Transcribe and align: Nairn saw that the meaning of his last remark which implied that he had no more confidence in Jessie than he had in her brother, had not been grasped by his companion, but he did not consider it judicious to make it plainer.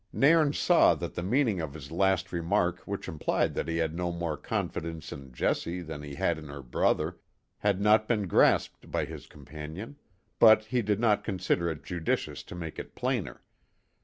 Nairn 0.11 0.51
saw 0.51 0.95
that 0.95 1.13
the 1.13 1.21
meaning 1.21 1.61
of 1.61 1.75
his 1.75 1.91
last 1.91 2.31
remark 2.33 2.79
which 2.87 3.07
implied 3.07 3.53
that 3.53 3.67
he 3.67 3.77
had 3.77 3.93
no 3.93 4.11
more 4.11 4.35
confidence 4.35 5.11
in 5.11 5.31
Jessie 5.31 5.81
than 5.83 6.01
he 6.01 6.15
had 6.15 6.39
in 6.39 6.47
her 6.47 6.63
brother, 6.63 7.19
had 7.59 7.79
not 7.79 8.07
been 8.07 8.25
grasped 8.27 8.89
by 8.89 9.05
his 9.05 9.27
companion, 9.27 9.97
but 10.39 10.63
he 10.63 10.81
did 10.81 10.99
not 10.99 11.23
consider 11.23 11.69
it 11.69 11.83
judicious 11.83 12.41
to 12.41 12.55
make 12.55 12.79
it 12.79 12.95
plainer. 12.95 13.43